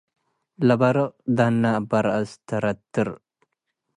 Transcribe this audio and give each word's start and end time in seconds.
ለበርቅ 0.67 1.11
ደነ 1.37 1.63
እበ 1.79 1.91
ረአስ 2.05 2.31
ተረትር 2.47 3.09